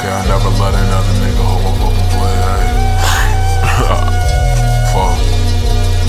[0.00, 2.32] Okay, I never let another nigga hold my fucking play.
[4.96, 5.12] Fuck.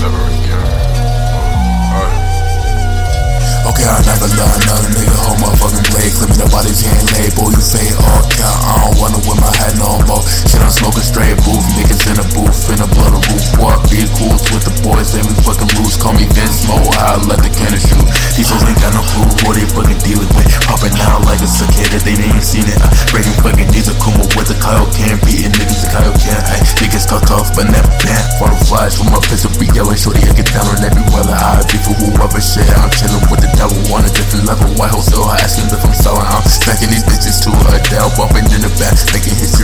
[0.00, 0.64] Never again.
[0.64, 3.68] Uh, hey.
[3.68, 6.08] Okay, I never let another nigga hold my fucking blade.
[6.08, 7.52] Clip me the body chain label.
[7.52, 8.64] You say oh, all count.
[8.64, 10.24] I don't wanna wear my hat no more.
[10.24, 11.60] Shit, I'm smoking straight booth.
[11.76, 13.44] Niggas in the booth, in the blood of roof.
[13.60, 13.76] What?
[13.92, 16.00] Be cool with the boys, they be fucking loose.
[16.00, 16.80] Call me Vince Mo.
[16.96, 17.81] I let the cannon
[22.02, 22.78] cicada, they ain't seen it.
[22.82, 25.18] I breaking fucking these a Kuma with the Kyle can.
[25.22, 26.40] Beating niggas, the Kyle can.
[26.50, 28.22] Ay, niggas talk tough, but never bad.
[28.42, 29.96] The flash, from my pistol be yelling.
[29.96, 31.34] Shorty, I get down on every weather.
[31.34, 32.66] I be for whoever shit.
[32.74, 34.66] I'm chilling with the devil on a different level.
[34.76, 36.26] White hoes still asking if I'm selling.
[36.26, 38.98] I'm stacking these bitches to a Adele, bumping in the back,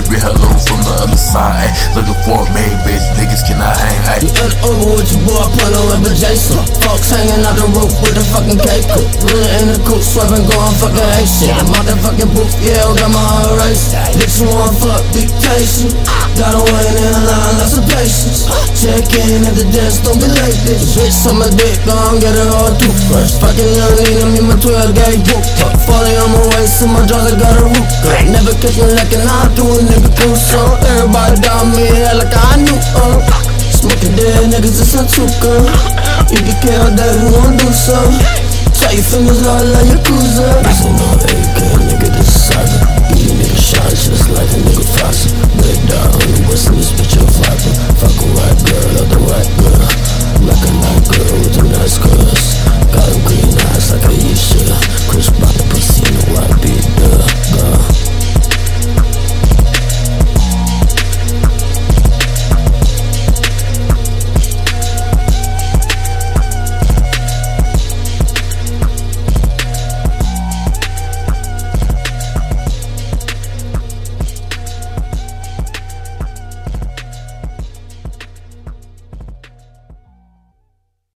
[0.08, 0.20] history.
[0.20, 1.68] Hello from the other side.
[1.68, 4.00] Ay, looking for a main bitch, niggas cannot hang.
[4.08, 4.18] Ay.
[4.24, 6.60] You been over with your boy, put on with Jason.
[6.84, 9.08] Folks hanging out the roof with the fucking cake cook.
[9.28, 11.52] Really in the coop, swerving, going fucking hate shit.
[11.52, 13.92] I'm out the fucking booth, yeah, got my heart race.
[14.16, 15.92] Bitch, you want fuck, be patient.
[16.36, 18.46] Gotta wait in a line, lots of patience.
[18.78, 20.96] Check in at the desk, don't be late, bitch.
[20.96, 23.36] Bitch, on my dick, go and get it all toothbrush.
[23.42, 25.74] Fucking young lean, me my 12 gauge book up.
[26.78, 27.90] Rocks in my drawers, I got a root
[28.30, 32.78] Never catch me lacking, I'm doing it because so Everybody down me like I knew,
[32.94, 33.18] uh
[33.74, 35.66] Smoking dead niggas, it's not too good
[36.30, 37.98] You can count that who won't do so.
[38.78, 42.78] Tie your fingers out like Yakuza Reason no AK, nigga, this is saga.
[43.10, 47.18] You nigga shots, just like a nigga Foxy Break down, on the whistle, this bitch,
[47.18, 49.67] you're flapping Fuck a white girl, out the white girl